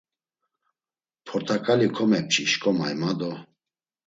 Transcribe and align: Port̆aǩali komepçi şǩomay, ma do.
Port̆aǩali 1.25 1.87
komepçi 1.95 2.43
şǩomay, 2.51 2.93
ma 3.01 3.11
do. 3.19 3.31